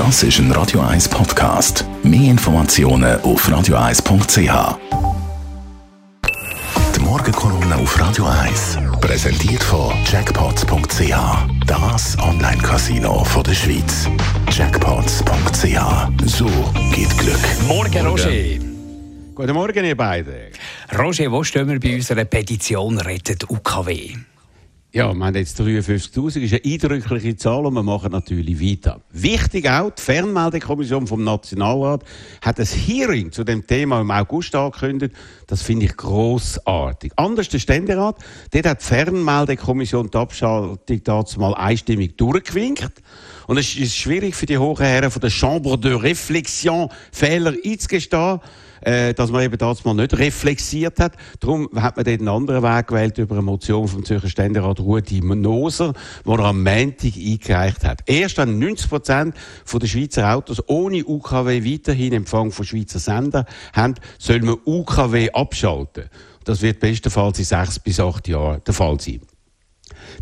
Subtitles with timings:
[0.00, 1.84] Das ist ein Radio 1 Podcast.
[2.02, 4.78] Mehr Informationen auf radio1.ch.
[6.96, 11.14] Die Morgenkolumne auf Radio 1 präsentiert von Jackpots.ch.
[11.66, 14.08] Das Online-Casino der Schweiz.
[14.50, 16.24] Jackpots.ch.
[16.24, 16.46] So
[16.94, 17.68] geht Glück.
[17.68, 18.30] Morgen, Roger.
[19.34, 20.34] Guten Morgen, ihr beiden.
[20.98, 24.14] Roger, wo stehen wir bei unserer Petition Rettet UKW?
[24.92, 29.00] Ja, wir haben jetzt 53'000, ist eine eindrückliche Zahl und wir machen natürlich weiter.
[29.12, 32.02] Wichtig auch, die Fernmeldekommission vom Nationalrat
[32.42, 35.14] hat ein Hearing zu dem Thema im August angekündigt.
[35.46, 37.12] Das finde ich grossartig.
[37.14, 38.16] Anders der Ständerat,
[38.50, 43.00] dort hat die Fernmeldekommission die Abschaltung dazu mal einstimmig durchgewinkt.
[43.46, 48.40] Und es ist schwierig für die hohen Herren von der Chambre de Réflexion Fehler einzugestehen
[48.82, 51.14] äh, dass man eben das mal nicht reflexiert hat.
[51.40, 55.92] Darum hat man einen anderen Weg gewählt über eine Motion vom Zürcher Ständerat Rudi Moser,
[56.24, 58.02] die er am Montag eingereicht hat.
[58.06, 59.34] Erst wenn 90 Prozent
[59.72, 66.04] der Schweizer Autos ohne UKW weiterhin Empfang von Schweizer Sender haben, soll man UKW abschalten.
[66.44, 69.20] Das wird bestenfalls in sechs bis acht Jahren der Fall sein.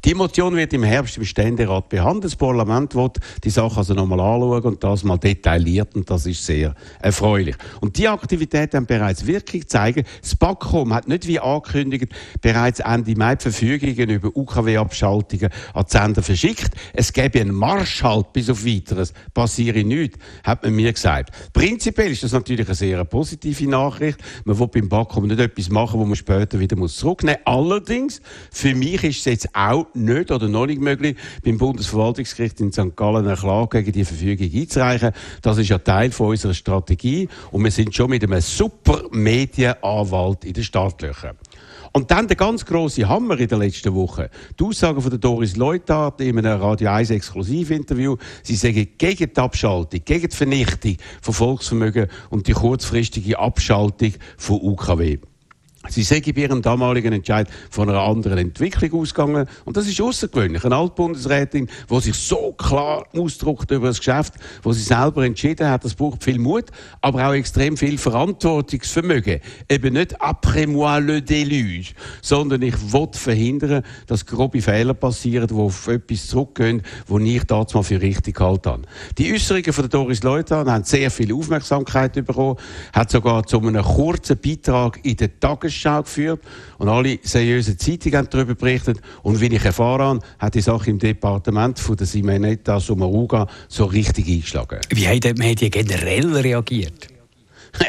[0.04, 2.24] Die Motion wird im Herbst im Ständerat behandelt.
[2.24, 6.44] Das Parlament wird die Sache also nochmal anschauen und das mal detailliert und das ist
[6.44, 7.56] sehr erfreulich.
[7.80, 10.04] Und die Aktivitäten haben bereits Wirkung zeigen.
[10.20, 16.22] Das BAKOM hat nicht wie angekündigt bereits Ende Mai Verfügungen über UKW-Abschaltungen an die Sender
[16.22, 16.70] verschickt.
[16.92, 19.12] Es gäbe einen Marsch halt bis auf weiteres.
[19.34, 21.30] Passiere nichts, hat man mir gesagt.
[21.52, 24.18] Prinzipiell ist das natürlich eine sehr positive Nachricht.
[24.44, 27.46] Man will beim BAKOM nicht etwas machen, wo man später wieder zurücknehmen muss.
[27.54, 32.72] Allerdings, für mich ist es jetzt auch nicht oder noch nicht möglich, beim Bundesverwaltungsgericht in
[32.72, 32.96] St.
[32.96, 35.12] Gallen eine Klage gegen die Verfügung einzureichen.
[35.42, 40.44] Das ist ja Teil von unserer Strategie und wir sind schon mit einem super Medienanwalt
[40.44, 41.36] in den Startlöchern.
[41.92, 44.30] Und dann der ganz große Hammer in der letzten Woche.
[44.58, 48.16] Die Aussage von der Doris Leuthard in einem Radio 1 Exklusivinterview.
[48.42, 54.60] Sie sagen gegen die Abschaltung, gegen die Vernichtung von Volksvermögen und die kurzfristige Abschaltung von
[54.60, 55.18] UKW.
[55.88, 59.46] Sie sei bei ihrem damaligen Entscheid von einer anderen Entwicklung ausgegangen.
[59.64, 60.64] Und das ist außergewöhnlich.
[60.64, 65.84] Eine Altbundesrätin, die sich so klar ausdrückt über das Geschäft, wo sie selber entschieden hat,
[65.84, 66.66] das braucht viel Mut,
[67.00, 69.40] aber auch extrem viel Verantwortungsvermögen.
[69.68, 75.54] Eben nicht après moi le déluge, sondern ich will verhindern, dass grobe Fehler passieren, die
[75.54, 78.82] auf etwas zurückgehen, wo ich damals mal für richtig habe.
[79.16, 82.56] Die Äußerungen von Doris Leuthard haben sehr viel Aufmerksamkeit bekommen,
[82.92, 86.40] hat sogar zu einem kurzen Beitrag in der Tagesschau Tagesschau geführt
[86.78, 89.00] und alle seriösen Zeitungen haben darüber berichtet.
[89.22, 93.84] Und wie ich erfahren habe, hat die Sache im Departement von der Simonetta Sommaruga so
[93.84, 94.80] richtig eingeschlagen.
[94.90, 97.08] Wie haben die Medien generell reagiert?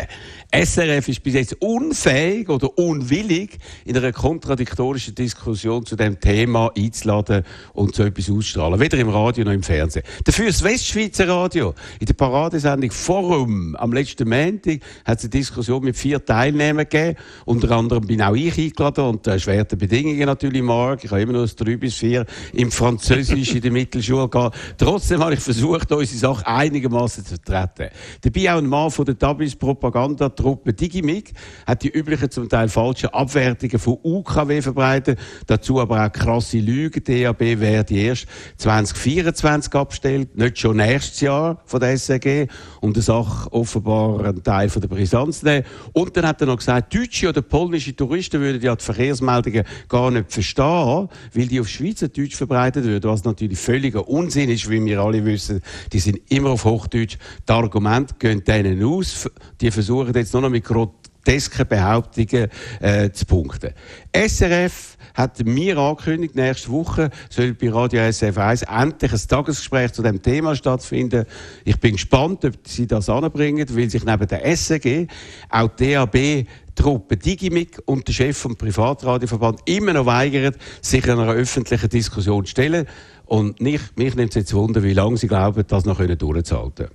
[0.52, 7.44] SRF ist bis jetzt unfähig oder unwillig, in einer kontradiktorischen Diskussion zu dem Thema einzuladen
[7.74, 8.80] und so etwas auszustrahlen.
[8.80, 10.02] Weder im Radio noch im Fernsehen.
[10.24, 11.76] Dafür das Westschweizer Radio.
[12.00, 17.20] In der Paradesendung Forum am letzten Montag hat es eine Diskussion mit vier Teilnehmern gegeben.
[17.46, 21.02] Unter anderem bin auch ich eingeladen und äh, schwerte Bedingungen natürlich morgen.
[21.04, 24.58] Ich habe immer noch das 3 bis 4 im Französisch in der Mittelschule gehabt.
[24.80, 27.94] Trotzdem habe ich versucht, unsere Sache einigermaßen zu vertreten.
[28.22, 31.34] Dabei auch ein Mann von der Tabis Propaganda Truppe Digimig
[31.68, 35.20] hat die üblichen, zum Teil falschen Abwertungen von UKW verbreitet.
[35.48, 37.04] Dazu aber auch krasse Lügen.
[37.04, 38.26] DAB werde erst
[38.58, 42.48] 2024 abgestellt, nicht schon nächstes Jahr von der SRG,
[42.80, 45.66] um der Sache offenbar einen Teil von der Brisanz zu nehmen.
[45.92, 50.10] Und dann hat er noch gesagt, deutsche oder polnische Touristen würden ja die Verkehrsmeldungen gar
[50.10, 55.02] nicht verstehen, weil die auf Schweizerdeutsch verbreitet würden, was natürlich völliger Unsinn ist, wie wir
[55.02, 55.62] alle wissen.
[55.92, 57.18] Die sind immer auf Hochdeutsch.
[57.48, 59.30] Die Argumente gehen denen aus.
[59.60, 63.74] Die versuchen jetzt jetzt nur noch mit grotesken Behauptungen äh, zu punkten.
[64.16, 70.04] SRF hat mir angekündigt, nächste Woche soll bei Radio SF 1 endlich ein Tagesgespräch zu
[70.04, 71.26] dem Thema stattfinden.
[71.66, 75.08] Ich bin gespannt, ob sie das anbringen, weil sich neben der SRG
[75.50, 76.46] auch DAB
[76.76, 82.52] Truppe Digimic und der Chef vom Privatradioverband immer noch weigern, sich einer öffentlichen Diskussion zu
[82.52, 82.86] stellen.
[83.26, 86.88] Und mich, mich nimmt es jetzt Wunder, wie lange sie glauben, das noch durchzuhalten.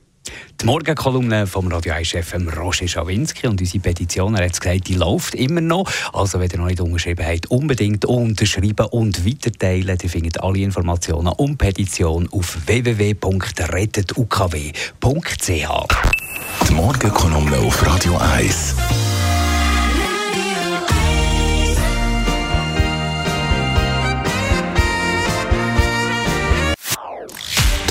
[0.61, 5.35] Die Morgenkolumne vom Radio 1-Chef Roger Schawinski und unsere Petition, er hat gesagt, die läuft
[5.35, 5.91] immer noch.
[6.13, 9.99] Also wenn ihr noch nicht unterschrieben habt, unbedingt unterschreiben und weiterteilen.
[10.03, 13.09] Ihr findet alle Informationen um Petition auf www.rettetukw.ch.
[16.69, 19.04] Die Morgenkolumne auf Radio 1.